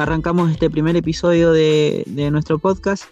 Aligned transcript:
arrancamos 0.00 0.50
este 0.50 0.70
primer 0.70 0.96
episodio 0.96 1.52
de, 1.52 2.04
nuestro 2.32 2.58
podcast 2.58 3.04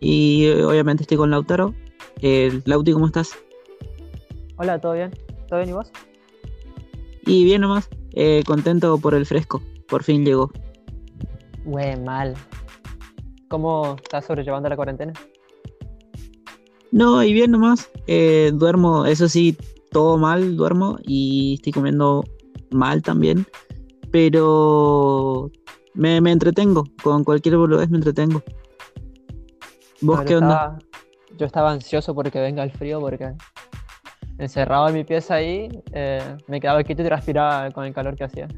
y 0.00 0.46
eh, 0.46 0.64
obviamente 0.64 1.02
estoy 1.02 1.16
con 1.16 1.30
Lautaro. 1.30 1.74
Eh, 2.20 2.60
Lauti, 2.64 2.92
¿cómo 2.92 3.06
estás? 3.06 3.36
Hola, 4.56 4.80
¿todo 4.80 4.92
bien? 4.92 5.10
¿Todo 5.48 5.60
bien 5.60 5.70
y 5.70 5.72
vos? 5.72 5.90
Y 7.24 7.44
bien 7.44 7.62
nomás, 7.62 7.88
eh, 8.12 8.42
contento 8.46 8.98
por 8.98 9.14
el 9.14 9.26
fresco, 9.26 9.62
por 9.88 10.02
fin 10.02 10.24
llegó. 10.24 10.50
Güey, 11.64 11.96
mal. 12.00 12.34
¿Cómo 13.48 13.96
estás 14.02 14.26
sobrellevando 14.26 14.68
la 14.68 14.76
cuarentena? 14.76 15.12
No, 16.92 17.22
y 17.22 17.32
bien 17.32 17.50
nomás. 17.50 17.90
Eh, 18.06 18.52
duermo, 18.54 19.06
eso 19.06 19.28
sí, 19.28 19.56
todo 19.90 20.18
mal, 20.18 20.56
duermo 20.56 20.98
y 21.02 21.54
estoy 21.54 21.72
comiendo 21.72 22.24
mal 22.70 23.02
también. 23.02 23.46
Pero 24.10 25.50
me, 25.96 26.16
entretengo, 26.30 26.84
con 27.02 27.24
cualquier 27.24 27.56
boludez 27.56 27.90
me 27.90 27.98
entretengo. 27.98 28.42
¿Vos 30.00 30.22
qué 30.22 30.36
onda? 30.36 30.78
yo 31.36 31.46
estaba 31.46 31.72
ansioso 31.72 32.14
porque 32.14 32.40
venga 32.40 32.62
el 32.62 32.70
frío, 32.70 33.00
porque 33.00 33.32
encerrado 34.38 34.88
en 34.88 34.94
mi 34.94 35.04
pieza 35.04 35.34
ahí, 35.34 35.68
eh, 35.92 36.36
me 36.48 36.60
quedaba 36.60 36.82
quieto 36.82 37.02
y 37.02 37.06
transpiraba 37.06 37.70
con 37.70 37.84
el 37.84 37.92
calor 37.92 38.16
que 38.16 38.24
hacía. 38.24 38.48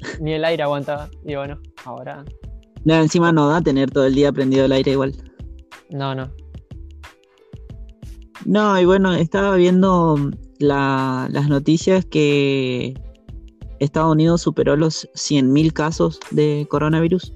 Ni 0.20 0.32
el 0.32 0.44
aire 0.44 0.62
aguantaba. 0.62 1.08
Y 1.24 1.34
bueno, 1.34 1.58
ahora. 1.84 2.24
No, 2.84 2.94
encima 2.94 3.32
no 3.32 3.48
da 3.48 3.60
tener 3.60 3.90
todo 3.90 4.06
el 4.06 4.14
día 4.14 4.32
prendido 4.32 4.64
el 4.64 4.72
aire 4.72 4.92
igual. 4.92 5.14
No, 5.90 6.14
no. 6.14 6.30
No, 8.44 8.80
y 8.80 8.84
bueno, 8.84 9.12
estaba 9.14 9.56
viendo 9.56 10.16
las 10.58 11.48
noticias 11.48 12.04
que 12.04 12.94
Estados 13.80 14.12
Unidos 14.12 14.42
superó 14.42 14.76
los 14.76 15.08
100.000 15.14 15.72
casos 15.72 16.20
de 16.30 16.66
coronavirus. 16.68 17.32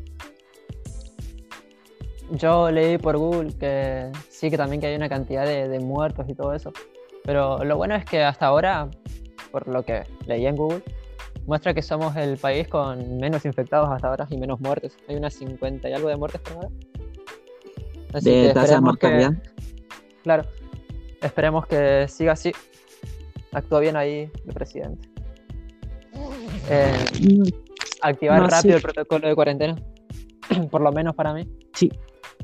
Yo 2.33 2.71
leí 2.71 2.99
por 2.99 3.19
Google 3.19 3.53
que 3.59 4.11
sí, 4.31 4.51
que 4.51 4.57
también 4.57 4.81
que 4.81 4.87
hay 4.87 4.97
una 4.97 5.09
cantidad 5.09 5.45
de, 5.45 5.81
muertos 5.81 6.27
y 6.29 6.34
todo 6.34 6.55
eso. 6.55 6.73
Pero 7.25 7.62
lo 7.65 7.77
bueno 7.77 7.95
es 7.95 8.05
que 8.05 8.23
hasta 8.23 8.47
ahora, 8.47 8.89
por 9.51 9.69
lo 9.69 9.84
que 9.84 10.05
leí 10.27 10.47
en 10.47 10.57
Google, 10.57 10.83
muestra 11.47 11.75
que 11.75 11.83
somos 11.83 12.17
el 12.17 12.39
país 12.39 12.69
con 12.69 13.19
menos 13.19 13.45
infectados 13.45 13.91
hasta 13.91 14.09
ahora 14.09 14.27
y 14.31 14.39
menos 14.39 14.61
muertes. 14.61 14.97
Hay 15.09 15.17
unas 15.17 15.34
50 15.34 15.91
y 15.91 15.93
algo 15.93 16.09
de 16.09 16.17
muertes 16.17 16.41
por 16.41 16.55
ahora. 16.55 16.69
de 18.21 18.53
tasa 18.55 18.75
de 18.77 18.81
mortalidad. 18.81 19.33
claro. 20.23 20.45
Esperemos 21.21 21.67
que 21.67 22.09
siga 22.09 22.33
así. 22.33 22.51
Actúa 23.53 23.79
bien 23.79 23.97
ahí 23.97 24.31
el 24.45 24.55
presidente. 24.55 25.12
Eh, 26.69 26.97
activar 28.01 28.51
rápido 28.51 28.77
el 28.77 28.83
protocolo 28.83 29.29
de 29.29 29.35
cuarentena. 29.35 29.77
por 30.71 30.81
lo 30.81 30.93
menos 30.93 31.15
para 31.15 31.35
mí. 31.35 31.47
Sí. 31.75 31.91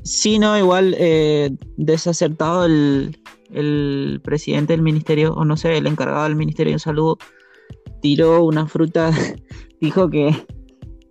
Sí, 0.03 0.39
no, 0.39 0.57
igual 0.57 0.95
eh, 0.97 1.51
desacertado 1.75 2.65
el, 2.65 3.19
el 3.51 4.21
presidente 4.23 4.73
del 4.73 4.81
ministerio, 4.81 5.33
o 5.33 5.43
no 5.43 5.57
sé, 5.57 5.77
el 5.77 5.87
encargado 5.87 6.23
del 6.23 6.35
Ministerio 6.35 6.73
de 6.73 6.79
Salud, 6.79 7.17
tiró 8.01 8.43
una 8.43 8.67
fruta, 8.67 9.11
dijo 9.81 10.09
que 10.09 10.31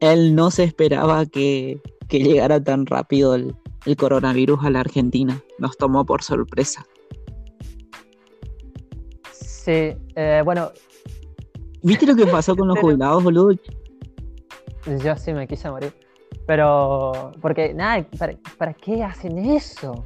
él 0.00 0.34
no 0.34 0.50
se 0.50 0.64
esperaba 0.64 1.26
que, 1.26 1.80
llegara 2.10 2.62
tan 2.62 2.86
rápido 2.86 3.34
el, 3.34 3.54
coronavirus 3.96 4.64
a 4.64 4.70
la 4.70 4.80
Argentina. 4.80 5.42
Nos 5.58 5.76
tomó 5.78 6.04
por 6.04 6.22
sorpresa. 6.22 6.86
Sí, 9.32 9.94
eh, 10.14 10.42
bueno. 10.44 10.70
¿Viste 11.88 12.04
lo 12.04 12.14
que 12.14 12.26
pasó 12.26 12.54
con 12.54 12.68
los 12.68 12.78
jubilados, 12.78 13.24
boludo? 13.24 13.52
Yo 15.02 15.16
sí 15.16 15.32
me 15.32 15.48
quise 15.48 15.70
morir. 15.70 15.94
Pero, 16.46 17.32
porque, 17.40 17.72
nada, 17.72 18.06
¿para, 18.58 18.74
qué 18.74 19.02
hacen 19.02 19.38
eso? 19.38 20.04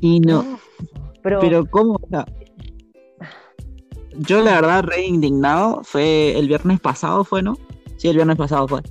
Y 0.00 0.18
no. 0.18 0.58
Pero, 1.22 1.38
pero 1.38 1.66
¿cómo? 1.66 2.00
yo 4.18 4.42
la 4.42 4.60
verdad 4.60 4.82
re 4.82 5.06
indignado 5.06 5.82
fue 5.84 6.36
el 6.36 6.48
viernes 6.48 6.80
pasado 6.80 7.22
fue, 7.22 7.42
¿no? 7.42 7.56
Sí, 7.98 8.08
el 8.08 8.16
viernes 8.16 8.36
pasado 8.36 8.66
fue. 8.66 8.82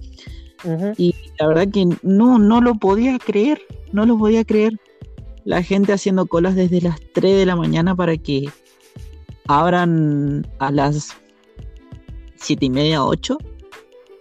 Y 0.97 1.13
la 1.37 1.47
verdad 1.47 1.67
que 1.67 1.85
no, 2.01 2.39
no 2.39 2.61
lo 2.61 2.75
podía 2.75 3.19
creer, 3.19 3.61
no 3.91 4.05
lo 4.05 4.17
podía 4.17 4.45
creer. 4.45 4.79
La 5.43 5.63
gente 5.63 5.91
haciendo 5.91 6.27
colas 6.27 6.55
desde 6.55 6.79
las 6.79 6.97
3 7.13 7.37
de 7.37 7.45
la 7.45 7.57
mañana 7.57 7.93
para 7.93 8.15
que 8.15 8.49
abran 9.47 10.47
a 10.59 10.71
las 10.71 11.15
7 12.35 12.65
y 12.65 12.69
media, 12.69 13.03
8 13.03 13.37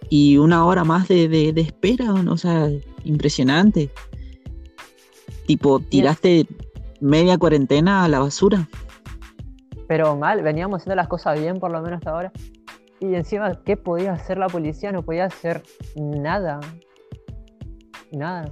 y 0.09 0.37
una 0.37 0.65
hora 0.65 0.83
más 0.83 1.07
de, 1.07 1.27
de, 1.27 1.61
espera, 1.61 2.13
o 2.13 2.37
sea, 2.37 2.69
impresionante. 3.03 3.89
Tipo, 5.45 5.79
tiraste 5.79 6.47
media 6.99 7.37
cuarentena 7.37 8.03
a 8.03 8.07
la 8.07 8.19
basura 8.19 8.67
pero 9.87 10.15
mal, 10.17 10.43
veníamos 10.43 10.81
haciendo 10.81 10.95
las 10.95 11.07
cosas 11.07 11.39
bien 11.39 11.59
por 11.59 11.71
lo 11.71 11.81
menos 11.81 11.99
hasta 11.99 12.11
ahora. 12.11 12.31
Y 12.99 13.15
encima, 13.15 13.61
¿qué 13.63 13.77
podía 13.77 14.13
hacer 14.13 14.37
la 14.37 14.47
policía? 14.47 14.91
No 14.91 15.03
podía 15.03 15.25
hacer 15.25 15.63
nada. 15.95 16.59
Nada. 18.11 18.51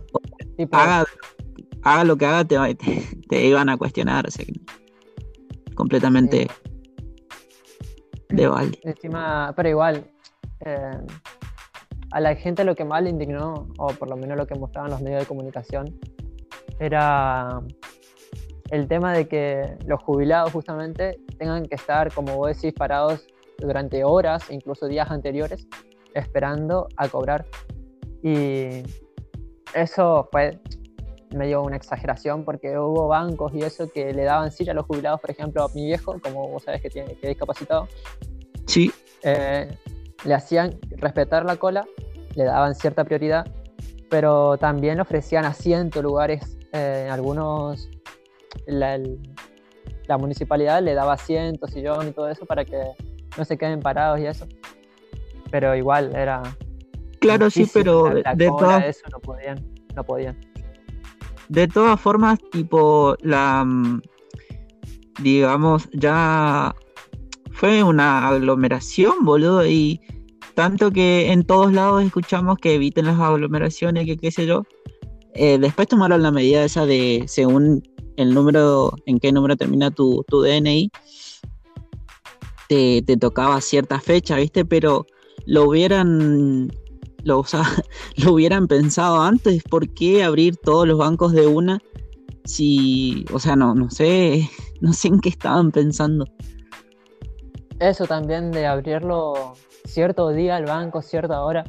haga, 1.81 2.03
lo 2.03 2.17
que 2.17 2.25
haga, 2.25 2.45
te, 2.45 2.57
te, 3.27 3.45
iban 3.45 3.69
a 3.69 3.77
cuestionar. 3.77 4.27
O 4.27 4.31
sea, 4.31 4.45
completamente 5.75 6.47
de 8.29 8.47
balde. 8.47 8.79
Encima, 8.83 9.53
pero 9.55 9.69
igual, 9.69 10.05
eh, 10.65 10.99
a 12.11 12.19
la 12.19 12.35
gente 12.35 12.63
lo 12.63 12.75
que 12.75 12.85
más 12.85 13.03
le 13.03 13.09
indignó, 13.09 13.67
o 13.77 13.87
por 13.87 14.09
lo 14.09 14.17
menos 14.17 14.37
lo 14.37 14.47
que 14.47 14.55
mostraban 14.55 14.91
los 14.91 15.01
medios 15.01 15.21
de 15.21 15.27
comunicación, 15.27 15.99
era 16.79 17.61
el 18.71 18.87
tema 18.87 19.13
de 19.13 19.27
que 19.27 19.77
los 19.85 20.01
jubilados 20.01 20.51
justamente 20.51 21.19
tengan 21.37 21.65
que 21.65 21.75
estar, 21.75 22.13
como 22.13 22.35
vos 22.35 22.55
decís, 22.55 22.73
parados 22.73 23.27
durante 23.57 24.03
horas, 24.03 24.49
incluso 24.49 24.87
días 24.87 25.09
anteriores, 25.11 25.67
esperando 26.13 26.87
a 26.97 27.07
cobrar. 27.07 27.45
Y 28.23 28.83
eso 29.73 30.27
fue 30.31 30.59
medio 31.31 31.61
una 31.63 31.75
exageración 31.75 32.45
porque 32.45 32.77
hubo 32.77 33.07
bancos 33.07 33.53
y 33.53 33.63
eso 33.63 33.89
que 33.91 34.13
le 34.13 34.23
daban 34.23 34.51
silla 34.51 34.71
a 34.71 34.75
los 34.75 34.85
jubilados, 34.85 35.21
por 35.21 35.31
ejemplo, 35.31 35.63
a 35.63 35.69
mi 35.69 35.85
viejo, 35.85 36.19
como 36.21 36.47
vos 36.47 36.63
sabés 36.63 36.81
que 36.81 36.89
tiene 36.89 37.15
que 37.15 37.27
es 37.27 37.29
discapacitado. 37.29 37.87
Sí. 38.67 38.91
Eh, 39.23 39.67
le 40.23 40.33
hacían 40.33 40.77
respetar 40.97 41.45
la 41.45 41.57
cola, 41.57 41.85
le 42.35 42.43
daban 42.43 42.75
cierta 42.75 43.03
prioridad, 43.03 43.45
pero 44.09 44.57
también 44.57 44.99
ofrecían 44.99 45.45
asiento, 45.45 46.01
lugares, 46.01 46.57
eh, 46.73 47.07
algunos 47.11 47.89
la, 48.67 48.99
municipalidad 50.17 50.81
le 50.81 50.93
daba 50.93 51.13
asientos, 51.13 51.71
sillón 51.71 52.07
y 52.07 52.11
todo 52.11 52.29
eso 52.29 52.45
para 52.45 52.65
que 52.65 52.81
no 53.37 53.45
se 53.45 53.57
queden 53.57 53.79
parados 53.79 54.19
y 54.19 54.27
eso. 54.27 54.47
Pero 55.51 55.75
igual 55.75 56.15
era. 56.15 56.41
Claro, 57.19 57.49
sí, 57.49 57.69
pero 57.73 58.05
de 58.05 58.47
todas. 58.47 58.85
Eso 58.85 59.07
no 59.11 59.19
podían, 59.19 59.63
no 59.95 60.03
podían. 60.03 60.37
De 61.49 61.67
todas 61.67 61.99
formas, 61.99 62.39
tipo, 62.51 63.15
la. 63.21 63.63
Mm, 63.65 64.01
digamos, 65.21 65.87
ya 65.93 66.75
fue 67.51 67.83
una 67.83 68.27
aglomeración, 68.27 69.23
boludo, 69.23 69.65
y 69.65 70.01
tanto 70.55 70.91
que 70.91 71.31
en 71.31 71.43
todos 71.45 71.71
lados 71.71 72.03
escuchamos 72.03 72.57
que 72.57 72.75
eviten 72.75 73.05
las 73.05 73.19
aglomeraciones, 73.19 74.05
que 74.05 74.17
qué 74.17 74.31
sé 74.31 74.45
yo. 74.45 74.63
Eh, 75.33 75.57
después 75.59 75.87
tomaron 75.87 76.23
la 76.23 76.31
medida 76.31 76.63
esa 76.63 76.85
de, 76.85 77.25
según 77.27 77.83
el 78.17 78.33
número, 78.33 78.93
en 79.05 79.19
qué 79.19 79.31
número 79.31 79.57
termina 79.57 79.91
tu, 79.91 80.23
tu 80.27 80.41
DNI, 80.41 80.89
te, 82.67 83.17
tocaba 83.19 83.61
cierta 83.61 83.99
fecha, 83.99 84.37
¿viste? 84.37 84.65
Pero 84.65 85.05
lo 85.45 85.65
hubieran, 85.65 86.71
lo, 87.25 87.43
lo 88.17 88.33
hubieran 88.33 88.67
pensado 88.67 89.21
antes, 89.21 89.61
¿por 89.63 89.89
qué 89.89 90.23
abrir 90.23 90.55
todos 90.55 90.87
los 90.87 90.97
bancos 90.97 91.33
de 91.33 91.47
una? 91.47 91.81
Si, 92.45 93.25
o 93.33 93.39
sea, 93.39 93.55
no, 93.55 93.75
no 93.75 93.89
sé, 93.89 94.49
no 94.81 94.93
sé 94.93 95.09
en 95.09 95.19
qué 95.19 95.29
estaban 95.29 95.71
pensando. 95.71 96.25
Eso 97.79 98.05
también 98.05 98.51
de 98.51 98.65
abrirlo 98.65 99.53
cierto 99.83 100.29
día 100.29 100.55
al 100.55 100.65
banco, 100.65 101.01
cierta 101.01 101.41
hora, 101.41 101.65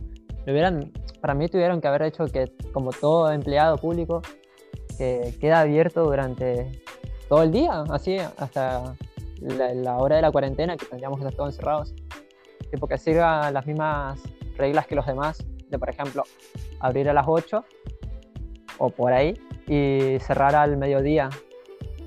lo 0.47 0.53
hubieran, 0.53 0.93
para 1.21 1.35
mí 1.35 1.49
tuvieron 1.49 1.81
que 1.81 1.89
haber 1.89 2.03
hecho 2.03 2.27
que 2.27 2.53
como 2.73 2.93
todo 2.93 3.33
empleado 3.33 3.77
público 3.79 4.23
que 4.97 5.35
queda 5.41 5.61
abierto 5.61 6.05
durante 6.05 6.71
todo 7.29 7.43
el 7.43 7.51
día, 7.51 7.83
así 7.91 8.19
hasta 8.19 8.95
la, 9.41 9.97
hora 9.97 10.17
de 10.17 10.23
la 10.23 10.31
cuarentena, 10.31 10.77
que 10.77 10.87
tendríamos 10.87 11.19
que 11.19 11.25
estar 11.25 11.37
todos 11.37 11.55
encerrados. 11.55 11.95
Que 12.71 12.99
siga 12.99 13.51
las 13.51 13.67
mismas 13.67 14.21
reglas 14.57 14.87
que 14.87 14.95
los 14.95 15.07
demás, 15.07 15.45
de 15.69 15.79
por 15.79 15.91
ejemplo, 15.91 16.25
abrir 16.81 17.09
a 17.09 17.13
las 17.13 17.27
8 17.29 17.65
o 18.79 18.91
por 18.91 19.13
ahí 19.13 19.39
y 19.67 20.19
cerrar 20.21 20.55
al 20.55 20.77
mediodía, 20.77 21.31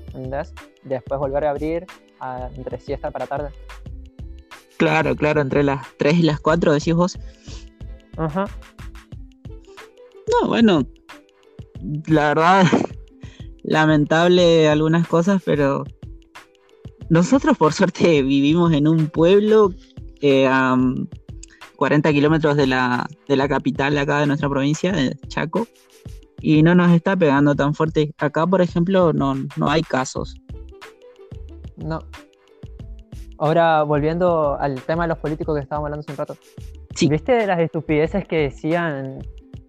¿entendés? 0.06 0.54
Después 0.82 1.20
volver 1.20 1.44
a 1.44 1.50
abrir 1.50 1.86
entre 2.56 2.78
siesta 2.78 3.10
para 3.10 3.26
tarde. 3.26 3.50
Claro, 4.76 5.14
claro, 5.14 5.40
entre 5.40 5.62
las 5.62 5.86
3 5.98 6.18
y 6.18 6.22
las 6.22 6.40
4 6.40 6.72
decís 6.72 6.94
vos. 6.94 7.18
Ajá. 8.16 8.46
No, 10.30 10.48
bueno, 10.48 10.86
la 12.06 12.28
verdad, 12.28 12.64
lamentable 13.62 14.68
algunas 14.68 15.06
cosas, 15.06 15.42
pero 15.44 15.84
nosotros 17.08 17.58
por 17.58 17.72
suerte 17.72 18.22
vivimos 18.22 18.72
en 18.72 18.86
un 18.86 19.08
pueblo 19.08 19.74
eh, 20.20 20.46
a 20.46 20.76
40 21.80 22.12
kilómetros 22.12 22.58
de 22.58 22.66
la, 22.66 23.08
de 23.26 23.36
la 23.36 23.48
capital 23.48 23.96
acá 23.96 24.20
de 24.20 24.26
nuestra 24.26 24.50
provincia, 24.50 24.92
de 24.92 25.16
Chaco, 25.28 25.66
y 26.38 26.62
no 26.62 26.74
nos 26.74 26.92
está 26.92 27.16
pegando 27.16 27.54
tan 27.54 27.72
fuerte. 27.72 28.12
Acá, 28.18 28.46
por 28.46 28.60
ejemplo, 28.60 29.14
no, 29.14 29.34
no 29.56 29.70
hay 29.70 29.80
casos. 29.80 30.36
No. 31.78 32.00
Ahora, 33.38 33.82
volviendo 33.84 34.58
al 34.60 34.82
tema 34.82 35.04
de 35.04 35.08
los 35.08 35.18
políticos 35.20 35.56
que 35.56 35.62
estábamos 35.62 35.86
hablando 35.86 36.02
hace 36.02 36.12
un 36.12 36.18
rato. 36.18 36.36
Sí. 36.94 37.08
¿Viste 37.08 37.46
las 37.46 37.58
estupideces 37.60 38.28
que 38.28 38.36
decían? 38.36 39.20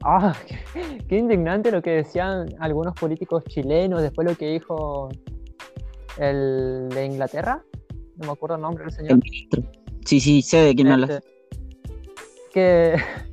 ¡Ah! 0.04 0.36
Qué, 1.08 1.18
indignante 1.18 1.72
lo 1.72 1.82
que 1.82 1.92
decían 1.92 2.48
algunos 2.60 2.94
políticos 2.94 3.46
chilenos, 3.46 4.02
después 4.02 4.28
lo 4.28 4.36
que 4.36 4.48
dijo 4.48 5.08
el 6.18 6.90
de 6.90 7.06
Inglaterra. 7.06 7.64
No 8.18 8.26
me 8.26 8.34
acuerdo 8.34 8.58
el 8.58 8.64
nombre 8.64 8.84
del 8.84 8.94
señor. 8.94 9.20
Sí, 10.06 10.20
sí, 10.20 10.42
sé 10.42 10.58
de 10.58 10.76
quién 10.76 10.90
hablas. 10.90 11.22
Que 12.54 12.96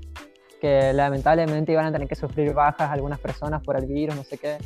que 0.60 0.92
lamentablemente 0.92 1.72
iban 1.72 1.86
a 1.86 1.92
tener 1.92 2.08
que 2.08 2.14
sufrir 2.14 2.52
bajas 2.52 2.90
algunas 2.90 3.18
personas 3.18 3.62
por 3.62 3.76
el 3.76 3.86
virus, 3.86 4.16
no 4.16 4.24
sé 4.24 4.38
qué, 4.38 4.58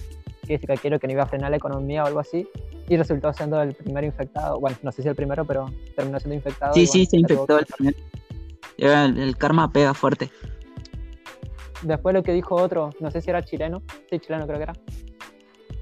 que 0.46 0.58
quiero 0.58 0.99
que 0.99 1.06
no 1.06 1.12
iba 1.12 1.22
a 1.22 1.26
frenar 1.26 1.50
la 1.50 1.56
economía 1.56 2.04
o 2.04 2.06
algo 2.06 2.20
así, 2.20 2.49
y 2.88 2.96
resultó 2.96 3.32
siendo 3.32 3.60
el 3.62 3.75
primer 3.75 4.04
infectado, 4.04 4.58
bueno, 4.60 4.76
no 4.82 4.93
sé 4.93 5.02
si 5.02 5.08
el 5.08 5.14
primero, 5.14 5.44
pero 5.44 5.66
terminó 5.96 6.19
siendo 6.19 6.34
infectado. 6.34 6.75
Sí, 6.75 6.87
sí, 6.87 7.06
se 7.06 7.19
infectó 7.19 7.58
el 7.58 7.66
primero. 7.66 7.96
El, 8.78 9.37
karma 9.37 9.70
pega 9.70 9.94
fuerte. 9.94 10.31
Después 11.82 12.14
lo 12.14 12.22
que 12.22 12.32
dijo 12.32 12.54
otro, 12.54 12.90
no 13.00 13.10
sé 13.10 13.20
si 13.20 13.31
era 13.31 13.43
chileno, 13.43 13.82
sí, 14.08 14.19
chileno 14.19 14.46
creo 14.46 14.58
que 14.58 14.62
era, 14.62 14.72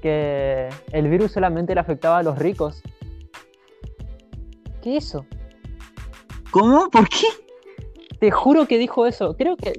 que 0.01 0.69
el 0.91 1.07
virus 1.09 1.31
solamente 1.31 1.73
le 1.73 1.81
afectaba 1.81 2.19
a 2.19 2.23
los 2.23 2.37
ricos. 2.37 2.81
¿Qué 4.81 4.97
eso? 4.97 5.25
¿Cómo? 6.49 6.89
¿Por 6.89 7.07
qué? 7.07 7.27
Te 8.21 8.29
juro 8.29 8.67
que 8.67 8.77
dijo 8.77 9.07
eso. 9.07 9.35
Creo 9.35 9.57
que 9.57 9.73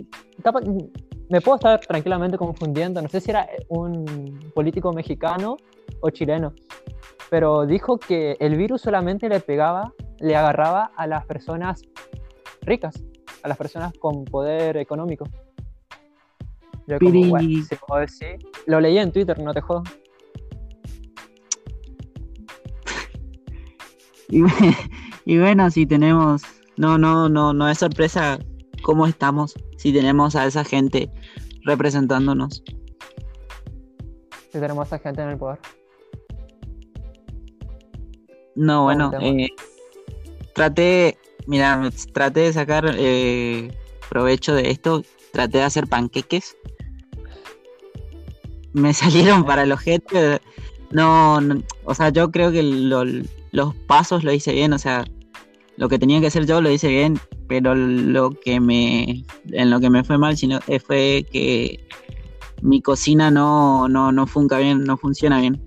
me 1.31 1.41
puedo 1.41 1.55
estar 1.55 1.79
tranquilamente 1.79 2.37
confundiendo. 2.37 3.00
No 3.00 3.09
sé 3.09 3.21
si 3.21 3.31
era 3.31 3.49
un 3.69 4.50
político 4.53 4.93
mexicano 4.93 5.56
o 6.00 6.11
chileno, 6.11 6.53
pero 7.31 7.67
dijo 7.67 7.99
que 7.99 8.37
el 8.41 8.56
virus 8.56 8.81
solamente 8.81 9.29
le 9.29 9.39
pegaba, 9.39 9.93
le 10.19 10.35
agarraba 10.35 10.91
a 10.97 11.06
las 11.06 11.25
personas 11.25 11.83
ricas, 12.62 13.00
a 13.44 13.49
las 13.49 13.56
personas 13.56 13.93
con 14.00 14.25
poder 14.25 14.77
económico. 14.77 15.25
Yo 16.89 16.99
como, 16.99 17.29
bueno, 17.29 17.49
Lo 18.67 18.81
leí 18.81 18.99
en 18.99 19.12
Twitter, 19.12 19.39
no 19.39 19.55
te 19.55 19.61
jodo. 19.61 19.85
y 25.27 25.39
bueno, 25.39 25.71
si 25.71 25.87
tenemos 25.87 26.43
no, 26.77 26.99
no, 26.99 27.29
no, 27.29 27.53
no 27.53 27.69
es 27.69 27.79
sorpresa 27.79 28.39
cómo 28.83 29.07
estamos 29.07 29.55
si 29.77 29.93
tenemos 29.93 30.37
a 30.37 30.47
esa 30.47 30.65
gente 30.65 31.11
representándonos. 31.65 32.63
Si 34.51 34.59
tenemos 34.59 34.93
a 34.93 34.97
esa 34.97 34.99
gente 34.99 35.23
en 35.23 35.31
el 35.31 35.39
poder. 35.39 35.59
No, 38.55 38.85
bueno, 38.85 39.11
eh, 39.21 39.49
traté, 40.55 41.17
mira, 41.47 41.91
traté 42.13 42.41
de 42.41 42.53
sacar 42.53 42.95
eh, 42.99 43.73
provecho 44.11 44.55
de 44.55 44.71
esto, 44.71 45.03
traté 45.33 45.59
de 45.59 45.65
hacer 45.65 45.87
panqueques. 45.87 46.57
Me 48.73 48.93
salieron 48.95 49.45
para 49.45 49.63
el 49.63 49.73
objeto. 49.73 50.17
No, 50.91 51.41
o 51.85 51.95
sea, 51.95 52.11
yo 52.11 52.31
creo 52.31 52.53
que 52.53 52.63
los 52.63 53.75
pasos 53.87 54.25
lo 54.25 54.33
hice 54.33 54.53
bien, 54.53 54.75
o 54.75 54.79
sea, 54.79 55.07
lo 55.77 55.89
que 55.89 55.99
tenía 55.99 56.21
que 56.21 56.27
hacer 56.27 56.47
yo 56.47 56.61
lo 56.61 56.71
hice 56.71 56.89
bien, 56.89 57.19
pero 57.49 57.75
lo 57.75 58.31
que 58.31 58.61
me 58.61 59.25
en 59.51 59.71
lo 59.71 59.81
que 59.81 59.91
me 59.91 60.05
fue 60.05 60.19
mal 60.19 60.37
sino, 60.37 60.61
eh, 60.67 60.79
fue 60.79 61.27
que 61.31 61.87
mi 62.61 62.81
cocina 62.81 63.31
no, 63.31 63.89
no, 63.89 64.13
no 64.13 64.27
funca 64.27 64.59
bien, 64.59 64.85
no 64.85 64.97
funciona 64.97 65.41
bien. 65.41 65.61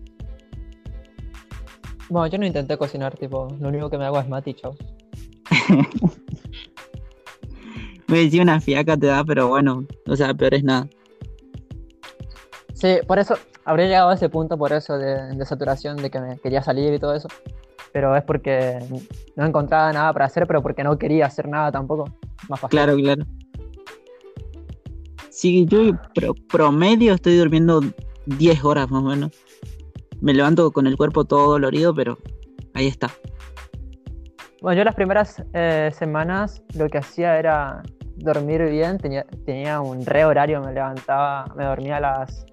Bueno, 2.07 2.27
yo 2.27 2.37
no 2.37 2.45
intenté 2.45 2.77
cocinar, 2.77 3.17
tipo, 3.17 3.47
lo 3.59 3.67
único 3.67 3.89
que 3.89 3.97
me 3.97 4.05
hago 4.05 4.19
es 4.19 4.29
mati, 4.29 4.53
chao. 4.53 4.75
me 8.07 8.19
decía 8.19 8.43
una 8.43 8.61
fiaca 8.61 8.95
te 8.95 9.07
da, 9.07 9.25
pero 9.25 9.47
bueno, 9.47 9.85
o 10.07 10.15
sea, 10.15 10.33
peor 10.33 10.53
es 10.53 10.63
nada. 10.63 10.87
Sí, 12.73 12.99
por 13.07 13.17
eso, 13.17 13.35
habría 13.65 13.87
llegado 13.87 14.09
a 14.09 14.13
ese 14.13 14.29
punto 14.29 14.57
por 14.57 14.71
eso 14.71 14.97
de, 14.97 15.35
de 15.35 15.45
saturación, 15.45 15.97
de 15.97 16.11
que 16.11 16.19
me 16.19 16.37
quería 16.37 16.61
salir 16.61 16.93
y 16.93 16.99
todo 16.99 17.15
eso 17.15 17.27
pero 17.95 18.13
es 18.13 18.25
porque 18.25 18.77
no 19.37 19.45
encontraba 19.45 19.93
nada 19.93 20.11
para 20.11 20.25
hacer, 20.25 20.45
pero 20.47 20.61
porque 20.61 20.83
no 20.83 20.97
quería 20.99 21.27
hacer 21.27 21.47
nada 21.47 21.71
tampoco. 21.71 22.03
Más 22.49 22.59
fácil. 22.59 22.77
Claro, 22.77 22.97
claro. 22.97 23.23
Sí, 25.29 25.65
yo 25.65 25.93
promedio 26.51 27.13
estoy 27.13 27.37
durmiendo 27.37 27.79
10 28.25 28.65
horas 28.65 28.91
más 28.91 29.01
o 29.01 29.05
menos. 29.07 29.31
Me 30.19 30.33
levanto 30.33 30.71
con 30.71 30.87
el 30.87 30.97
cuerpo 30.97 31.23
todo 31.23 31.51
dolorido, 31.51 31.95
pero 31.95 32.17
ahí 32.73 32.87
está. 32.87 33.09
Bueno, 34.61 34.79
yo 34.79 34.83
las 34.83 34.95
primeras 34.95 35.41
eh, 35.53 35.89
semanas 35.93 36.61
lo 36.77 36.89
que 36.89 36.97
hacía 36.97 37.39
era 37.39 37.81
dormir 38.17 38.61
bien, 38.69 38.97
tenía, 38.97 39.25
tenía 39.45 39.79
un 39.79 40.05
re 40.05 40.25
horario, 40.25 40.59
me 40.59 40.73
levantaba, 40.73 41.45
me 41.55 41.63
dormía 41.63 41.95
a 41.95 42.01
las 42.01 42.45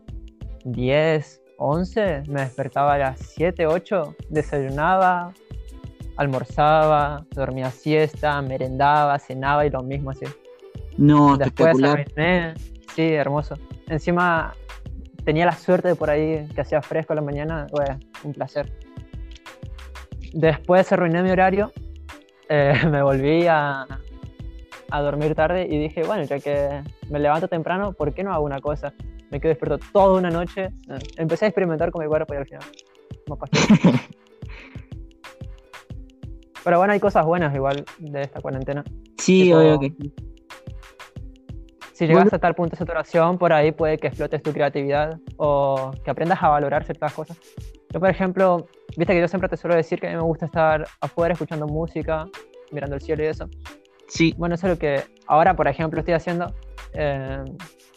10, 0.67 1.42
11, 1.63 2.25
me 2.29 2.43
despertaba 2.43 2.95
a 2.95 2.99
las 2.99 3.21
7, 3.21 3.67
8, 3.67 4.17
desayunaba, 4.29 5.33
almorzaba, 6.17 7.25
dormía 7.31 7.71
siesta, 7.71 8.41
merendaba, 8.43 9.19
cenaba 9.19 9.65
y 9.67 9.71
lo 9.71 9.83
mismo 9.83 10.11
así. 10.11 10.27
No, 10.97 11.37
Después 11.37 11.83
arruiné, 11.83 12.55
sí, 12.95 13.13
hermoso. 13.13 13.55
Encima 13.89 14.55
tenía 15.25 15.47
la 15.47 15.53
suerte 15.53 15.89
de 15.89 15.95
por 15.95 16.11
ahí 16.11 16.47
que 16.55 16.61
hacía 16.61 16.83
fresco 16.83 17.15
la 17.15 17.23
mañana, 17.23 17.67
bueno, 17.71 17.99
un 18.25 18.33
placer. 18.33 18.73
Después 20.33 20.91
arruiné 20.93 21.23
mi 21.23 21.31
horario, 21.31 21.73
eh, 22.49 22.75
me 22.91 23.03
volví 23.03 23.47
a, 23.47 23.87
a 24.91 25.01
dormir 25.01 25.35
tarde 25.35 25.67
y 25.69 25.79
dije, 25.79 26.03
bueno, 26.03 26.25
ya 26.25 26.39
que 26.39 26.83
me 27.09 27.19
levanto 27.19 27.49
temprano, 27.49 27.93
¿por 27.93 28.13
qué 28.13 28.23
no 28.25 28.33
hago 28.33 28.45
una 28.45 28.61
cosa? 28.61 28.93
Me 29.33 29.41
quedé 29.41 29.55
despierto 29.55 29.79
toda 29.93 30.19
una 30.19 30.31
noche. 30.31 30.69
Ah, 30.89 30.99
empecé 31.17 31.47
a 31.47 31.49
experimentar 31.49 31.91
con 31.91 32.05
mi 32.05 32.09
cuerpo 32.09 32.35
y 32.35 32.37
al 32.37 32.47
final 32.47 32.63
no 33.27 33.37
pasó. 33.37 33.53
Pero 36.65 36.79
bueno, 36.79 36.93
hay 36.93 37.01
cosas 37.01 37.25
buenas 37.25 37.53
igual 37.55 37.85
de 37.99 38.21
esta 38.21 38.41
cuarentena. 38.41 38.85
Sí, 39.19 39.53
obvio 39.53 39.81
que 39.81 39.91
sí. 39.91 40.15
Si 41.93 42.07
llegas 42.07 42.33
a 42.33 42.39
tal 42.39 42.55
punto 42.55 42.73
de 42.73 42.79
saturación, 42.79 43.39
por 43.39 43.53
ahí 43.53 43.73
puede 43.73 43.99
que 43.99 44.09
explotes 44.09 44.43
tu 44.43 44.53
creatividad 44.53 45.19
o 45.37 45.93
que 46.05 46.11
aprendas 46.11 46.43
a 46.43 46.49
valorar 46.49 46.85
ciertas 46.85 47.13
cosas. 47.13 47.39
Yo, 47.91 48.01
por 48.01 48.11
ejemplo, 48.11 48.67
viste 48.97 49.13
que 49.15 49.21
yo 49.21 49.29
siempre 49.29 49.49
te 49.49 49.57
suelo 49.57 49.77
decir 49.77 50.01
que 50.01 50.09
a 50.09 50.11
mí 50.11 50.17
me 50.17 50.23
gusta 50.23 50.47
estar 50.47 50.87
afuera 51.01 51.33
escuchando 51.33 51.67
música, 51.67 52.27
mirando 52.71 52.97
el 52.97 53.03
cielo 53.03 53.23
y 53.25 53.27
eso. 53.27 53.49
Sí. 54.09 54.35
Bueno, 54.37 54.57
eso 54.57 54.67
es 54.67 54.73
lo 54.73 54.79
que 54.79 55.03
ahora, 55.27 55.55
por 55.55 55.69
ejemplo, 55.69 56.01
estoy 56.01 56.15
haciendo. 56.15 56.53
Eh, 56.95 57.45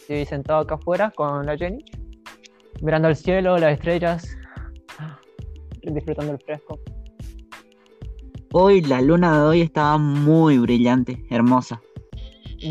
Estoy 0.08 0.24
sentado 0.26 0.60
acá 0.60 0.76
afuera 0.76 1.12
con 1.16 1.48
la 1.48 1.58
Jenny, 1.58 1.84
mirando 2.84 3.08
el 3.08 3.16
cielo, 3.16 3.58
las 3.58 3.74
estrellas, 3.74 4.38
disfrutando 5.82 6.34
el 6.34 6.40
fresco. 6.40 6.80
Hoy 8.52 8.82
la 8.82 9.02
luna 9.02 9.40
de 9.40 9.46
hoy 9.48 9.62
estaba 9.62 9.98
muy 9.98 10.60
brillante, 10.60 11.26
hermosa. 11.32 11.82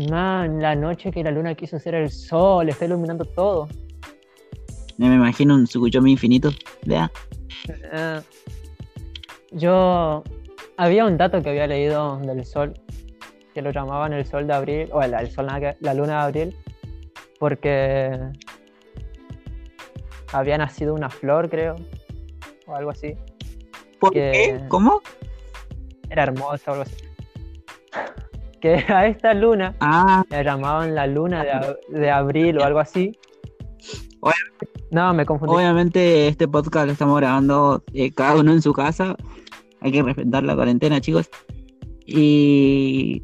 Man, 0.09 0.61
la 0.61 0.75
noche 0.75 1.11
que 1.11 1.25
la 1.25 1.31
luna 1.31 1.55
quiso 1.55 1.77
ser 1.77 1.95
el 1.95 2.09
sol, 2.09 2.69
está 2.69 2.85
iluminando 2.85 3.25
todo. 3.25 3.67
Me 4.97 5.07
imagino 5.07 5.55
un 5.55 5.65
Tsukuyomi 5.65 6.13
infinito. 6.13 6.51
Vea. 6.85 7.11
Eh, 7.91 8.21
yo 9.51 10.23
había 10.77 11.05
un 11.05 11.17
dato 11.17 11.41
que 11.41 11.49
había 11.49 11.67
leído 11.67 12.17
del 12.19 12.45
sol, 12.45 12.73
que 13.55 13.61
lo 13.61 13.71
llamaban 13.71 14.11
el 14.11 14.25
sol 14.25 14.45
de 14.45 14.53
abril, 14.53 14.89
o 14.91 15.01
el, 15.01 15.31
sol, 15.31 15.47
la 15.79 15.93
luna 15.93 16.17
de 16.17 16.23
abril, 16.25 16.55
porque 17.39 18.19
había 20.33 20.57
nacido 20.57 20.93
una 20.93 21.09
flor, 21.09 21.49
creo, 21.49 21.77
o 22.67 22.75
algo 22.75 22.91
así. 22.91 23.15
¿Por 23.97 24.11
qué? 24.11 24.61
¿Cómo? 24.67 25.01
Era 26.09 26.23
hermosa 26.23 26.71
o 26.71 26.73
algo 26.73 26.83
así. 26.83 26.95
Que 28.59 28.83
a 28.87 29.05
esta 29.05 29.33
luna 29.35 29.75
ah. 29.79 30.23
la 30.29 30.41
llamaban 30.41 30.95
la 30.95 31.05
luna 31.05 31.45
de, 31.87 32.09
abril 32.09 32.57
o 32.57 32.63
algo 32.63 32.79
así. 32.79 33.11
no, 34.89 35.13
me 35.13 35.23
confundí. 35.23 35.53
Obviamente 35.53 36.27
este 36.27 36.47
podcast 36.47 36.87
lo 36.87 36.93
estamos 36.93 37.17
grabando 37.19 37.83
eh, 37.93 38.11
cada 38.11 38.39
uno 38.39 38.53
en 38.53 38.63
su 38.63 38.73
casa. 38.73 39.15
Hay 39.81 39.91
que 39.91 40.01
respetar 40.01 40.43
la 40.43 40.55
cuarentena, 40.55 40.99
chicos. 40.99 41.29
Y 42.07 43.21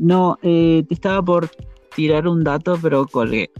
No, 0.00 0.38
eh, 0.42 0.84
te 0.88 0.94
estaba 0.94 1.22
por 1.22 1.48
tirar 1.94 2.28
un 2.28 2.44
dato, 2.44 2.78
pero 2.80 3.06
colgué. 3.06 3.50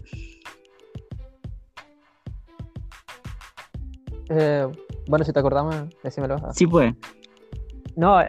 Eh, 4.31 4.67
bueno, 5.09 5.25
si 5.25 5.33
te 5.33 5.41
acordamos, 5.41 5.75
decímelo. 6.03 6.37
Sí, 6.53 6.67
pues. 6.67 6.95
No, 7.97 8.21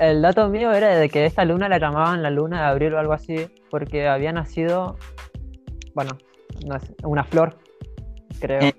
el 0.00 0.22
dato 0.22 0.48
mío 0.48 0.72
era 0.72 0.96
de 0.96 1.08
que 1.08 1.26
esta 1.26 1.44
luna 1.44 1.68
la 1.68 1.78
llamaban 1.78 2.22
la 2.22 2.30
luna 2.30 2.62
de 2.62 2.66
abril 2.66 2.94
o 2.94 2.98
algo 2.98 3.12
así, 3.12 3.48
porque 3.70 4.08
había 4.08 4.32
nacido, 4.32 4.96
bueno, 5.94 6.18
una 7.04 7.24
flor, 7.24 7.58
creo, 8.40 8.70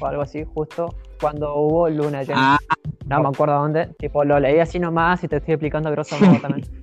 o 0.00 0.06
algo 0.06 0.22
así, 0.22 0.44
justo 0.44 0.94
cuando 1.20 1.54
hubo 1.54 1.88
luna 1.88 2.22
llena. 2.22 2.54
Ah, 2.54 2.74
no 3.06 3.22
me 3.22 3.28
acuerdo 3.28 3.54
dónde, 3.54 3.86
tipo, 3.98 4.24
lo 4.24 4.38
leí 4.40 4.58
así 4.58 4.78
nomás 4.78 5.22
y 5.24 5.28
te 5.28 5.36
estoy 5.36 5.54
explicando 5.54 5.90
grosso 5.90 6.18
modo 6.18 6.38
también. 6.40 6.66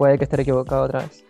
Puede 0.00 0.16
que 0.16 0.24
esté 0.24 0.40
equivocado 0.40 0.84
otra 0.84 1.00
vez. 1.00 1.26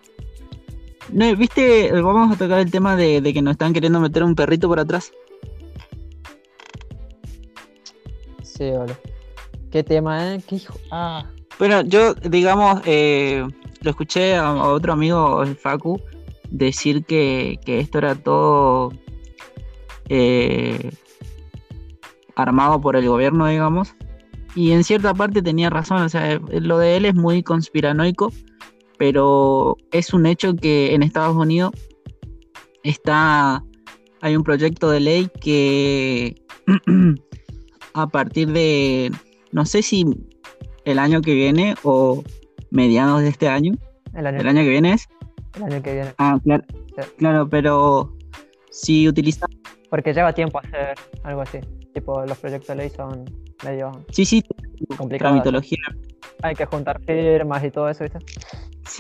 No, 1.12 1.34
viste, 1.34 1.90
vamos 1.90 2.32
a 2.32 2.38
tocar 2.38 2.60
el 2.60 2.70
tema 2.70 2.94
de, 2.94 3.20
de 3.20 3.34
que 3.34 3.42
nos 3.42 3.50
están 3.50 3.72
queriendo 3.72 3.98
meter 3.98 4.22
un 4.22 4.36
perrito 4.36 4.68
por 4.68 4.78
atrás. 4.78 5.10
Sí, 8.44 8.70
vale. 8.70 8.96
¿Qué 9.72 9.82
tema, 9.82 10.34
eh? 10.34 10.40
¿Qué 10.46 10.54
hijo? 10.54 10.78
Ah. 10.92 11.26
Bueno, 11.58 11.82
yo, 11.82 12.14
digamos, 12.14 12.80
eh, 12.84 13.44
lo 13.80 13.90
escuché 13.90 14.36
a, 14.36 14.52
otro 14.52 14.92
amigo, 14.92 15.42
el 15.42 15.56
Facu, 15.56 16.00
decir 16.48 17.04
que, 17.04 17.58
esto 17.66 17.98
era 17.98 18.14
todo 18.14 18.92
eh, 20.08 20.92
armado 22.36 22.80
por 22.80 22.94
el 22.94 23.08
gobierno, 23.08 23.48
digamos. 23.48 23.96
Y 24.54 24.70
en 24.70 24.84
cierta 24.84 25.12
parte 25.12 25.42
tenía 25.42 25.70
razón, 25.70 26.02
o 26.02 26.08
sea, 26.08 26.38
lo 26.38 26.78
de 26.78 26.96
él 26.96 27.04
es 27.04 27.16
muy 27.16 27.42
conspiranoico, 27.42 28.32
pero 29.00 29.78
es 29.92 30.12
un 30.12 30.26
hecho 30.26 30.54
que 30.54 30.95
en 30.95 31.02
Estados 31.02 31.35
Unidos 31.35 31.73
está, 32.83 33.64
hay 34.21 34.37
un 34.37 34.45
proyecto 34.45 34.90
de 34.90 35.00
ley 35.00 35.30
que 35.40 36.35
a 37.95 38.07
partir 38.09 38.49
de, 38.49 39.11
no 39.52 39.64
sé 39.64 39.80
si 39.80 40.04
el 40.85 40.99
año 40.99 41.23
que 41.23 41.33
viene 41.33 41.76
o 41.83 42.23
mediados 42.71 43.23
de 43.23 43.30
este 43.30 43.49
año. 43.49 43.73
El 44.12 44.26
año, 44.26 44.61
que 44.61 44.69
viene 44.69 44.92
es. 44.92 45.09
El 45.57 45.62
año 45.62 45.83
que 45.83 45.95
viene. 45.95 46.12
Ah, 46.19 46.38
claro. 46.45 46.64
Claro, 47.16 47.49
pero 47.49 48.14
si 48.71 49.09
utiliza. 49.09 49.47
Porque 49.88 50.12
lleva 50.12 50.35
tiempo 50.35 50.59
hacer 50.59 50.95
algo 51.23 51.40
así. 51.40 51.61
Tipo, 51.95 52.26
los 52.26 52.37
proyectos 52.37 52.69
de 52.69 52.75
ley 52.75 52.90
son 52.90 53.25
medio. 53.64 54.04
Sí, 54.11 54.26
sí, 54.26 54.45
complicados. 54.99 55.38
mitología. 55.38 55.80
Hay 56.42 56.54
que 56.54 56.66
juntar 56.66 57.00
firmas 57.00 57.64
y 57.64 57.71
todo 57.71 57.88
eso, 57.88 58.04
¿viste? 58.04 58.19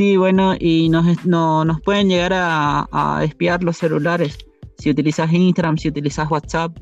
Sí, 0.00 0.16
bueno, 0.16 0.54
y 0.58 0.88
nos, 0.88 1.26
no, 1.26 1.62
nos 1.66 1.82
pueden 1.82 2.08
llegar 2.08 2.32
a, 2.32 2.88
a 2.90 3.22
espiar 3.22 3.62
los 3.62 3.76
celulares. 3.76 4.38
Si 4.78 4.88
utilizas 4.88 5.30
Instagram, 5.30 5.76
si 5.76 5.88
utilizas 5.88 6.30
WhatsApp, 6.30 6.74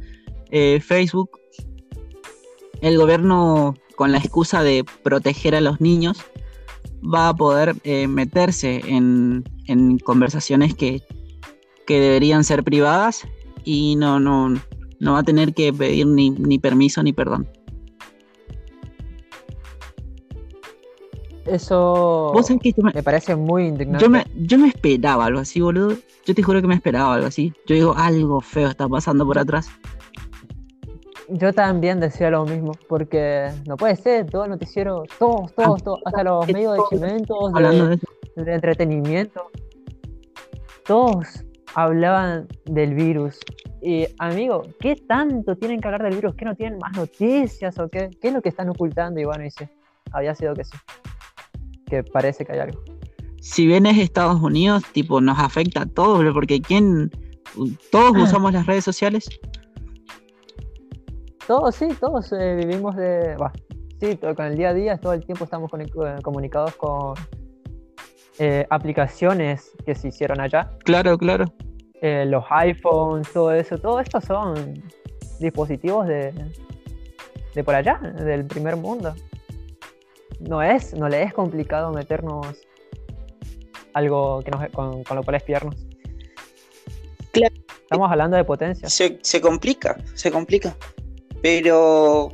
eh, 0.53 0.79
Facebook, 0.81 1.31
el 2.81 2.97
gobierno, 2.97 3.75
con 3.97 4.13
la 4.13 4.19
excusa 4.19 4.63
de 4.63 4.85
proteger 5.03 5.57
a 5.57 5.61
los 5.61 5.81
niños, 5.81 6.19
va 7.03 7.31
a 7.31 7.35
poder 7.35 7.75
eh, 7.83 8.07
meterse 8.07 8.83
en, 8.87 9.43
conversaciones 10.05 10.77
que, 10.77 11.03
deberían 11.89 12.45
ser 12.45 12.63
privadas 12.63 13.27
y 13.65 13.97
no, 13.97 14.21
no, 14.21 14.55
no 15.01 15.13
va 15.15 15.19
a 15.19 15.25
tener 15.25 15.55
que 15.55 15.73
pedir 15.73 16.07
ni, 16.07 16.59
permiso 16.61 17.03
ni 17.03 17.13
perdón. 17.13 17.49
Eso 21.49 22.33
me, 22.95 23.03
parece 23.03 23.35
muy 23.35 23.67
indignante. 23.67 24.05
Yo 24.05 24.11
me, 24.11 24.27
yo 24.37 24.59
me 24.59 24.69
esperaba 24.69 25.27
algo 25.27 25.41
así, 25.41 25.61
boludo. 25.61 25.97
Yo 26.27 26.35
te 26.35 26.43
juro 26.43 26.61
que 26.61 26.67
me 26.67 26.75
esperaba 26.75 27.15
algo 27.15 27.27
así. 27.27 27.55
Yo 27.67 27.75
digo, 27.75 27.95
algo 27.97 28.41
feo 28.41 28.69
está 28.69 28.87
pasando 28.89 29.27
por 29.27 29.39
atrás. 29.39 29.71
Yo 31.31 31.53
también 31.53 32.01
decía 32.01 32.31
lo 32.31 32.45
mismo, 32.45 32.73
porque 32.89 33.51
no 33.67 33.77
puede 33.77 33.97
ser, 33.97 34.31
todo 34.31 34.45
el 34.45 34.51
noticiero, 34.51 35.05
todos, 35.19 35.55
todos, 35.55 35.83
todos, 35.83 36.01
hasta 36.07 36.25
los 36.25 36.47
medios 36.47 36.75
de 36.77 36.83
chimentos, 36.89 37.53
de, 37.53 38.55
entretenimiento, 38.55 39.51
todos 40.87 41.45
hablaban 41.75 42.47
del 42.65 42.95
virus. 42.95 43.41
Y 43.83 44.07
amigo, 44.19 44.63
¿qué 44.81 44.97
tanto 44.97 45.55
tienen 45.57 45.81
que 45.81 45.89
hablar 45.89 46.03
del 46.03 46.15
virus? 46.15 46.35
¿Qué 46.35 46.47
no 46.47 46.55
tienen 46.55 46.79
más 46.79 46.97
noticias 46.97 47.79
o 47.79 47.89
qué? 47.89 48.09
¿Qué 48.21 48.29
es 48.29 48.35
lo 48.35 48.41
que 48.41 48.49
están 48.49 48.71
ocultando? 48.71 49.21
Y 49.21 49.25
bueno, 49.25 49.45
dice, 49.45 49.69
había 50.13 50.35
sido 50.35 50.55
que 50.55 50.65
sí, 50.65 50.77
que 51.89 52.03
parece 52.03 52.45
que 52.45 52.53
hay 52.53 52.61
algo. 52.61 52.81
Si 53.41 53.67
bien 53.67 53.87
es 53.87 53.99
Estados 53.99 54.41
Unidos, 54.41 54.83
tipo, 54.93 55.21
nos 55.21 55.39
afecta 55.39 55.83
a 55.83 55.87
todos, 55.87 56.25
porque 56.33 56.61
¿quién? 56.61 57.11
Todos 57.91 58.17
usamos 58.17 58.53
las 58.53 58.67
redes 58.67 58.85
sociales. 58.85 59.29
Todos, 61.47 61.75
sí, 61.77 61.89
todos 61.99 62.31
eh, 62.33 62.57
vivimos 62.57 62.95
de. 62.97 63.37
sí, 64.01 64.17
con 64.17 64.47
el 64.47 64.57
día 64.57 64.71
a 64.71 64.75
día, 64.75 64.99
todo 64.99 65.15
el 65.15 65.25
tiempo 65.25 65.45
estamos 65.45 65.71
eh, 65.73 66.23
comunicados 66.23 66.75
con 66.75 67.15
eh, 68.39 68.67
aplicaciones 68.69 69.71
que 69.87 69.95
se 69.95 70.09
hicieron 70.09 70.41
allá. 70.41 70.71
Claro, 70.85 71.17
claro. 71.17 71.47
los 72.03 72.45
iPhones, 72.51 73.33
todo 73.33 73.53
eso, 73.53 73.79
todo 73.79 74.01
esto 74.01 74.21
son 74.21 74.83
dispositivos 75.41 76.07
de, 76.07 76.35
de 77.55 77.65
por 77.65 77.75
allá, 77.75 77.99
del 77.99 78.45
primer 78.45 78.77
mundo. 78.77 79.15
No 80.41 80.63
es, 80.63 80.95
no 80.95 81.09
le 81.09 81.23
es 81.23 81.35
complicado 81.35 81.93
meternos 81.93 82.47
algo 83.93 84.43
que 84.43 84.51
nos, 84.51 84.69
con, 84.71 85.17
lo 85.17 85.23
cual 85.23 85.37
espiarnos. 85.37 85.75
Claro. 87.33 87.55
Estamos 87.83 88.11
hablando 88.11 88.37
de 88.37 88.45
potencia. 88.45 88.89
Se, 88.89 89.19
se 89.23 89.41
complica, 89.41 89.97
se 90.15 90.31
complica. 90.31 90.77
Pero 91.41 92.33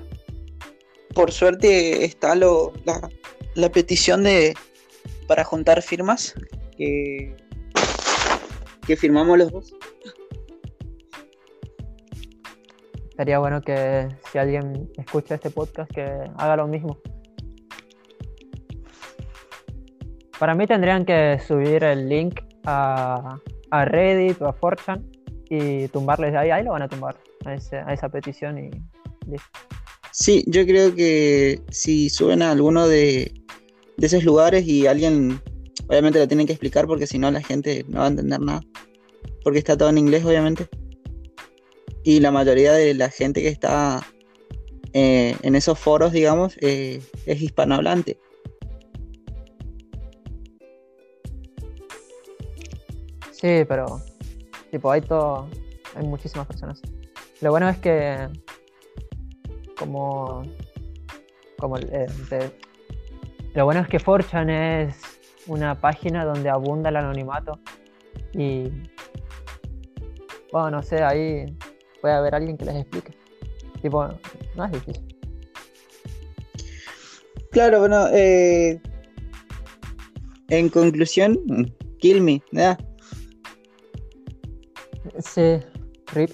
por 1.15 1.31
suerte 1.31 2.05
está 2.05 2.35
lo, 2.35 2.73
la, 3.55 3.69
petición 3.71 4.25
de 4.25 4.55
para 5.29 5.45
juntar 5.45 5.81
firmas 5.81 6.35
que, 6.77 7.37
que 8.87 8.97
firmamos 8.97 9.39
los 9.39 9.53
dos. 9.53 9.75
Sería 13.17 13.39
bueno 13.39 13.63
que 13.63 14.09
si 14.33 14.39
alguien 14.39 14.91
escucha 14.99 15.37
este 15.37 15.51
podcast 15.51 15.89
que 15.93 16.03
haga 16.37 16.57
lo 16.57 16.67
mismo. 16.67 16.99
Para 20.39 20.55
mí 20.55 20.67
tendrían 20.67 21.05
que 21.05 21.39
subir 21.47 21.85
el 21.85 22.09
link 22.09 22.41
a, 22.65 23.39
a 23.71 23.85
Reddit 23.85 24.41
o 24.43 24.49
a 24.49 24.53
Fortune 24.53 25.03
y 25.49 25.89
tumbarles 25.89 26.33
de 26.33 26.39
ahí. 26.39 26.51
Ahí 26.51 26.65
lo 26.65 26.73
van 26.73 26.83
a 26.83 26.89
tumbar 26.89 27.17
a, 27.45 27.51
a 27.51 27.93
esa 27.93 28.09
petición 28.09 28.59
y 28.59 28.71
Sí, 30.13 30.45
yo 30.47 30.65
creo 30.65 30.95
que 30.95 31.61
si 31.71 32.09
suben 32.09 32.43
a 32.43 32.53
alguno 32.53 32.87
de, 32.87 33.33
esos 33.99 34.25
lugares 34.25 34.67
y 34.67 34.87
alguien, 34.87 35.41
obviamente 35.89 36.19
lo 36.19 36.29
tienen 36.29 36.47
que 36.47 36.53
explicar 36.53 36.87
porque 36.87 37.07
si 37.07 37.19
no 37.19 37.31
la 37.31 37.43
gente 37.43 37.85
no 37.89 38.01
va 38.01 38.07
a 38.07 38.09
entender 38.09 38.41
nada. 38.41 38.61
Porque 39.43 39.59
está 39.59 39.77
todo 39.77 39.89
en 39.89 39.99
inglés, 39.99 40.25
obviamente. 40.25 40.69
Y 42.05 42.21
la 42.21 42.31
mayoría 42.31 42.73
de 42.73 42.95
la 42.95 43.11
gente 43.11 43.43
que 43.43 43.49
está 43.49 44.07
eh, 44.93 45.37
en 45.43 45.55
esos 45.55 45.79
foros, 45.79 46.13
digamos, 46.13 46.57
eh, 46.61 47.03
es 47.27 47.43
hispanohablante. 47.43 48.19
Sí, 53.45 53.63
pero 53.69 54.01
tipo 54.71 54.91
hay 54.91 55.03
todo, 55.03 55.51
hay 55.95 56.07
muchísimas 56.07 56.47
personas. 56.47 56.81
Lo 57.43 57.51
bueno 57.51 57.69
es 57.69 57.77
que 57.77 58.27
como, 59.79 60.45
como 61.59 61.77
eh, 61.77 62.07
lo 63.53 63.65
bueno 63.67 63.83
es 63.83 63.89
que 63.89 63.99
Forchan 63.99 64.49
es 64.49 64.97
una 65.47 65.79
página 65.79 66.25
donde 66.25 66.49
abunda 66.49 66.89
el 66.89 66.97
anonimato 66.97 67.61
y 68.33 68.71
bueno, 70.51 70.71
no 70.71 70.83
sé, 70.83 71.03
ahí 71.03 71.45
puede 72.01 72.15
haber 72.15 72.35
alguien 72.35 72.57
que 72.57 72.65
les 72.65 72.77
explique. 72.77 73.13
Tipo, 73.83 74.09
no 74.57 74.65
es 74.65 74.73
difícil. 74.73 75.19
Claro, 77.51 77.81
bueno, 77.81 78.07
eh, 78.09 78.81
en 80.49 80.71
conclusión, 80.71 81.39
kill 81.99 82.23
me, 82.23 82.43
¿verdad? 82.51 82.79
Sí, 85.25 85.61
rip. 86.13 86.31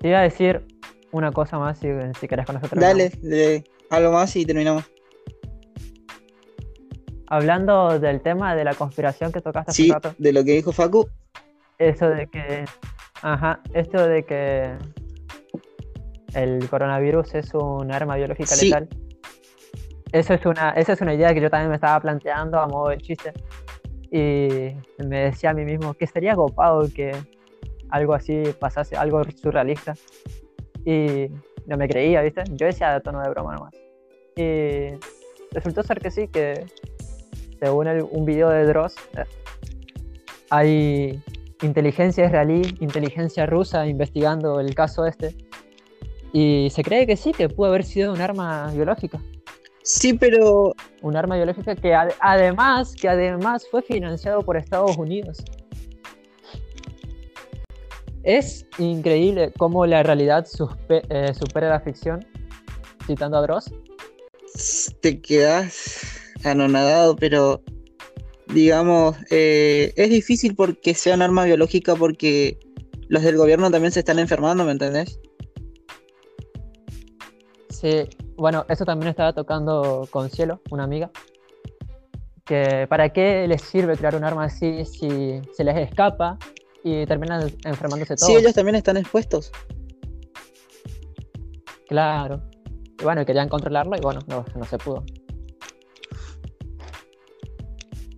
Te 0.00 0.08
iba 0.08 0.18
a 0.18 0.22
decir, 0.22 0.66
una 1.12 1.32
cosa 1.32 1.58
más 1.58 1.78
si, 1.78 1.88
si 2.18 2.28
querés 2.28 2.46
con 2.46 2.56
nosotros. 2.56 2.80
Dale, 2.80 3.64
algo 3.90 4.12
más 4.12 4.34
y 4.36 4.44
terminamos. 4.44 4.84
Hablando 7.28 7.98
del 7.98 8.20
tema 8.20 8.54
de 8.54 8.64
la 8.64 8.74
conspiración 8.74 9.32
que 9.32 9.40
tocaste 9.40 9.70
hace 9.70 9.92
rato. 9.92 10.14
de 10.18 10.32
lo 10.32 10.44
que 10.44 10.52
dijo 10.52 10.72
Facu. 10.72 11.08
Eso 11.78 12.08
de 12.08 12.26
que. 12.28 12.64
Ajá, 13.22 13.60
esto 13.72 14.06
de 14.06 14.24
que 14.24 14.76
el 16.34 16.68
coronavirus 16.68 17.34
es 17.34 17.54
un 17.54 17.92
arma 17.92 18.16
biológica 18.16 18.54
letal. 18.56 18.88
Eso 20.12 20.34
es 20.34 20.46
una, 20.46 20.70
esa 20.70 20.92
es 20.92 21.00
una 21.00 21.14
idea 21.14 21.34
que 21.34 21.40
yo 21.40 21.50
también 21.50 21.70
me 21.70 21.76
estaba 21.76 21.98
planteando 22.00 22.60
a 22.60 22.68
modo 22.68 22.90
de 22.90 22.98
chiste. 22.98 23.32
Y 24.16 24.74
me 25.04 25.24
decía 25.24 25.50
a 25.50 25.52
mí 25.52 25.66
mismo 25.66 25.92
que 25.92 26.06
sería 26.06 26.34
copado 26.34 26.88
que 26.94 27.12
algo 27.90 28.14
así 28.14 28.44
pasase, 28.58 28.96
algo 28.96 29.22
surrealista. 29.42 29.92
Y 30.86 31.26
no 31.66 31.76
me 31.76 31.86
creía, 31.86 32.22
¿viste? 32.22 32.44
Yo 32.52 32.64
decía 32.64 32.94
de 32.94 33.02
tono 33.02 33.20
de 33.20 33.28
broma 33.28 33.54
nomás. 33.56 33.74
Y 34.36 34.96
resultó 35.52 35.82
ser 35.82 36.00
que 36.00 36.10
sí, 36.10 36.28
que 36.28 36.64
según 37.60 37.88
un 38.10 38.24
video 38.24 38.48
de 38.48 38.64
Dross, 38.64 38.94
hay 40.48 41.22
inteligencia 41.60 42.24
israelí, 42.24 42.62
inteligencia 42.80 43.44
rusa 43.44 43.86
investigando 43.86 44.60
el 44.60 44.74
caso 44.74 45.04
este. 45.04 45.34
Y 46.32 46.68
se 46.70 46.82
cree 46.82 47.06
que 47.06 47.18
sí, 47.18 47.32
que 47.32 47.50
pudo 47.50 47.68
haber 47.68 47.84
sido 47.84 48.14
un 48.14 48.22
arma 48.22 48.70
biológica. 48.72 49.20
Sí, 49.86 50.14
pero... 50.14 50.74
Un 51.00 51.16
arma 51.16 51.36
biológica 51.36 51.76
que 51.76 51.94
además, 51.94 52.94
que 52.96 53.08
además 53.08 53.64
fue 53.70 53.82
financiado 53.82 54.42
por 54.42 54.56
Estados 54.56 54.96
Unidos. 54.96 55.38
Es 58.24 58.66
increíble 58.78 59.52
cómo 59.56 59.86
la 59.86 60.02
realidad 60.02 60.44
eh, 60.88 61.32
supera 61.32 61.68
la 61.68 61.80
ficción, 61.80 62.26
citando 63.06 63.36
a 63.36 63.42
Dross. 63.42 63.72
Te 65.00 65.20
quedas 65.20 66.02
anonadado, 66.42 67.14
pero 67.14 67.62
digamos, 68.48 69.16
eh, 69.30 69.92
es 69.94 70.10
difícil 70.10 70.56
porque 70.56 70.94
sea 70.94 71.14
un 71.14 71.22
arma 71.22 71.44
biológica 71.44 71.94
porque 71.94 72.58
los 73.06 73.22
del 73.22 73.36
gobierno 73.36 73.70
también 73.70 73.92
se 73.92 74.00
están 74.00 74.18
enfermando, 74.18 74.64
¿me 74.64 74.72
entendés? 74.72 75.20
Sí, 77.86 78.08
bueno, 78.36 78.66
eso 78.68 78.84
también 78.84 79.10
estaba 79.10 79.32
tocando 79.32 80.08
con 80.10 80.28
Cielo, 80.28 80.60
una 80.70 80.82
amiga. 80.82 81.08
Que 82.44 82.86
para 82.88 83.10
qué 83.10 83.46
les 83.46 83.62
sirve 83.62 83.96
crear 83.96 84.16
un 84.16 84.24
arma 84.24 84.44
así 84.44 84.84
si 84.84 85.40
se 85.52 85.62
les 85.62 85.76
escapa 85.76 86.36
y 86.82 87.06
terminan 87.06 87.48
enfermándose 87.64 88.16
todos. 88.16 88.26
Sí, 88.26 88.34
ellos 88.34 88.54
también 88.54 88.74
están 88.74 88.96
expuestos. 88.96 89.52
Claro. 91.88 92.42
Y 93.00 93.04
bueno, 93.04 93.24
querían 93.24 93.48
controlarlo 93.48 93.96
y 93.96 94.00
bueno, 94.00 94.18
no, 94.26 94.64
se 94.64 94.78
pudo. 94.78 95.04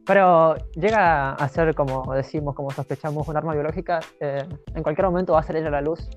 Pero 0.07 0.57
llega 0.77 1.33
a 1.33 1.49
ser, 1.51 1.75
como 1.75 2.15
decimos, 2.15 2.55
como 2.55 2.71
sospechamos, 2.71 3.29
un 3.29 3.37
arma 3.37 3.53
biológica. 3.53 4.01
Eh, 4.19 4.43
en 4.75 4.83
cualquier 4.83 5.09
momento 5.09 5.35
va 5.35 5.41
a 5.41 5.43
salir 5.43 5.67
a 5.67 5.71
la 5.71 5.83
luz. 5.83 6.09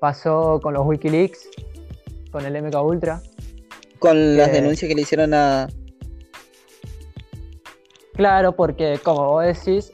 Pasó 0.00 0.58
con 0.62 0.72
los 0.72 0.86
Wikileaks, 0.86 1.46
con 2.30 2.44
el 2.44 2.62
MK 2.62 2.82
Ultra. 2.82 3.22
Con 3.98 4.36
las 4.36 4.52
denuncias 4.52 4.88
que 4.88 4.94
le 4.94 5.02
hicieron 5.02 5.34
a. 5.34 5.68
Claro, 8.14 8.54
porque 8.54 8.98
como 9.02 9.28
vos 9.28 9.44
decís, 9.44 9.90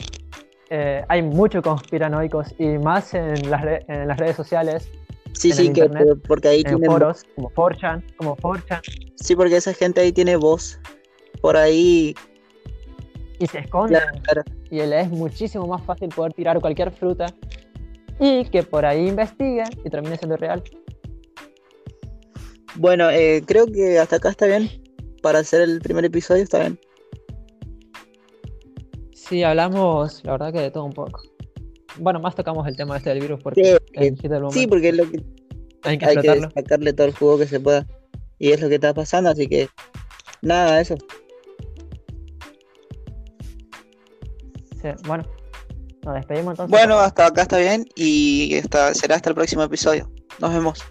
eh, 0.70 1.04
hay 1.08 1.22
muchos 1.22 1.62
conspiranoicos 1.62 2.54
y 2.58 2.66
más 2.78 3.14
en 3.14 3.50
las, 3.50 3.62
en 3.88 4.08
las 4.08 4.18
redes 4.18 4.36
sociales. 4.36 4.90
Sí, 5.32 5.52
sí, 5.52 5.72
que, 5.72 5.88
porque 6.26 6.48
ahí 6.48 6.64
tienen 6.64 6.90
foros 6.90 7.24
como 7.34 7.50
4 7.50 8.02
como 8.16 8.36
4 8.36 8.78
Sí, 9.16 9.36
porque 9.36 9.56
esa 9.56 9.74
gente 9.74 10.00
ahí 10.00 10.12
tiene 10.12 10.36
voz. 10.36 10.80
Por 11.40 11.56
ahí. 11.56 12.14
Y 13.38 13.46
se 13.46 13.58
esconde. 13.58 14.00
Y 14.70 14.76
le 14.76 15.00
es 15.00 15.10
muchísimo 15.10 15.66
más 15.66 15.82
fácil 15.82 16.08
poder 16.08 16.32
tirar 16.32 16.58
cualquier 16.60 16.90
fruta 16.90 17.26
y 18.18 18.46
que 18.46 18.62
por 18.62 18.86
ahí 18.86 19.08
investigue 19.08 19.64
y 19.84 19.90
termine 19.90 20.16
siendo 20.16 20.36
real. 20.36 20.62
Bueno, 22.78 23.10
eh, 23.10 23.42
creo 23.46 23.66
que 23.66 23.98
hasta 23.98 24.16
acá 24.16 24.30
está 24.30 24.46
bien. 24.46 24.70
Para 25.22 25.40
hacer 25.40 25.62
el 25.62 25.80
primer 25.80 26.04
episodio 26.04 26.42
está 26.42 26.60
bien. 26.60 26.78
Sí, 29.12 29.42
hablamos, 29.42 30.22
la 30.24 30.32
verdad 30.32 30.52
que 30.52 30.60
de 30.60 30.70
todo 30.70 30.84
un 30.84 30.92
poco. 30.92 31.22
Bueno, 31.98 32.20
más 32.20 32.34
tocamos 32.34 32.66
el 32.68 32.76
tema 32.76 32.96
este 32.96 33.10
del 33.10 33.20
virus 33.20 33.42
porque 33.42 33.78
sí, 34.52 34.66
porque 34.66 34.90
es 34.90 34.96
lo 34.96 35.10
que 35.10 35.24
hay 35.82 35.98
que, 35.98 36.48
sacarle 36.54 36.92
todo 36.92 37.06
el 37.06 37.14
jugo 37.14 37.38
que 37.38 37.46
se 37.46 37.58
pueda. 37.58 37.86
Y 38.38 38.52
es 38.52 38.60
lo 38.60 38.68
que 38.68 38.74
está 38.74 38.92
pasando, 38.92 39.30
así 39.30 39.46
que 39.46 39.68
nada, 40.42 40.80
eso. 40.80 40.96
Sí, 44.82 44.88
bueno, 45.06 45.24
nos 46.04 46.14
despedimos 46.14 46.52
entonces. 46.52 46.70
Bueno, 46.70 46.98
hasta 46.98 47.26
acá 47.26 47.42
está 47.42 47.58
bien 47.58 47.86
y 47.96 48.60
será 48.92 49.16
hasta 49.16 49.30
el 49.30 49.34
próximo 49.34 49.62
episodio. 49.62 50.10
Nos 50.38 50.52
vemos. 50.52 50.84